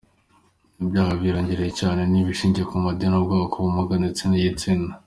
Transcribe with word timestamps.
Ibyaha 0.83 1.11
byiyongereye 1.19 1.71
cyane 1.79 2.01
ni 2.05 2.17
ibishingiye 2.23 2.65
ku 2.69 2.75
madini, 2.83 3.15
ubwoko, 3.19 3.53
ubumuga 3.57 3.93
ndetse 4.01 4.21
n’igitsina. 4.27 4.91